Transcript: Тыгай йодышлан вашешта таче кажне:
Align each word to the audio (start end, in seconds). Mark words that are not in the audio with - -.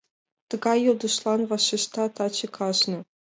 Тыгай 0.49 0.77
йодышлан 0.85 1.41
вашешта 1.49 2.03
таче 2.15 2.47
кажне: 2.55 2.99